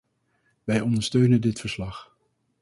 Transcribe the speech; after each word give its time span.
Wij 0.63 0.81
ondersteunen 0.81 1.41
dit 1.41 1.59
verslag. 1.59 2.15